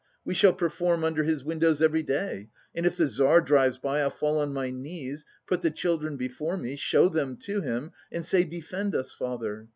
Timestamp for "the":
2.97-3.05, 5.61-5.69